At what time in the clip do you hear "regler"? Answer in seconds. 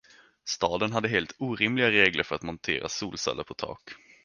1.91-2.23